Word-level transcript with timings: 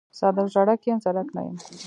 صادق 0.19 0.45
ژړک 0.53 0.81
یم 0.87 0.99
زرک 1.03 1.27
نه. 1.35 1.41